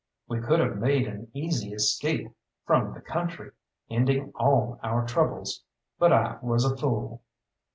We 0.27 0.41
could 0.41 0.59
have 0.59 0.77
made 0.79 1.07
an 1.07 1.29
easy 1.31 1.73
escape 1.73 2.31
from 2.65 2.95
the 2.95 3.01
country, 3.01 3.51
ending 3.87 4.31
all 4.33 4.79
our 4.81 5.05
troubles 5.05 5.61
but 5.99 6.11
I 6.11 6.39
was 6.41 6.65
a 6.65 6.75
fool. 6.75 7.21